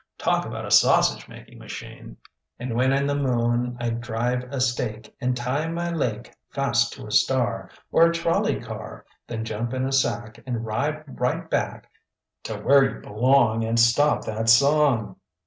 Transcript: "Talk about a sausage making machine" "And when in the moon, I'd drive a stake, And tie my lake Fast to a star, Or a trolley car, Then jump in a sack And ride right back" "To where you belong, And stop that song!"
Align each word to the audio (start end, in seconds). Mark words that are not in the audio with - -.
"Talk 0.17 0.47
about 0.47 0.65
a 0.65 0.71
sausage 0.71 1.27
making 1.27 1.59
machine" 1.59 2.17
"And 2.59 2.73
when 2.73 2.91
in 2.91 3.05
the 3.05 3.13
moon, 3.13 3.77
I'd 3.79 4.01
drive 4.01 4.41
a 4.51 4.59
stake, 4.59 5.15
And 5.21 5.37
tie 5.37 5.67
my 5.67 5.91
lake 5.91 6.33
Fast 6.49 6.91
to 6.93 7.05
a 7.05 7.11
star, 7.11 7.69
Or 7.91 8.07
a 8.07 8.11
trolley 8.11 8.59
car, 8.59 9.05
Then 9.27 9.45
jump 9.45 9.75
in 9.75 9.85
a 9.85 9.91
sack 9.91 10.41
And 10.47 10.65
ride 10.65 11.03
right 11.07 11.47
back" 11.47 11.87
"To 12.45 12.55
where 12.57 12.95
you 12.95 12.99
belong, 12.99 13.63
And 13.63 13.79
stop 13.79 14.25
that 14.25 14.49
song!" 14.49 15.17